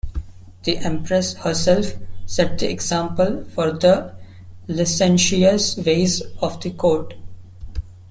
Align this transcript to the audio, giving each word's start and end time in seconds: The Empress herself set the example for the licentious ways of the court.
The 0.63 0.77
Empress 0.79 1.35
herself 1.35 1.93
set 2.25 2.57
the 2.57 2.67
example 2.71 3.45
for 3.53 3.71
the 3.71 4.15
licentious 4.67 5.77
ways 5.77 6.23
of 6.41 6.59
the 6.63 6.71
court. 6.71 7.13